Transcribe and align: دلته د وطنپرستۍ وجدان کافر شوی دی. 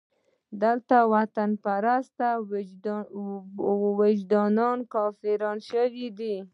دلته 0.61 0.95
د 1.05 1.09
وطنپرستۍ 1.13 2.31
وجدان 4.59 4.77
کافر 4.95 5.41
شوی 5.69 6.07
دی. 6.19 6.35